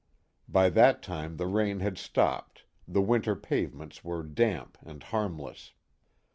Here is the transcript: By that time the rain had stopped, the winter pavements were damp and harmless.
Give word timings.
By 0.49 0.71
that 0.71 1.03
time 1.03 1.37
the 1.37 1.45
rain 1.45 1.79
had 1.79 1.95
stopped, 1.99 2.63
the 2.87 3.03
winter 3.03 3.35
pavements 3.35 4.03
were 4.03 4.23
damp 4.23 4.79
and 4.83 5.03
harmless. 5.03 5.73